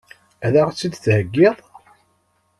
Ad 0.45 0.55
ɣ-tt-id-theggiḍ? 0.65 1.57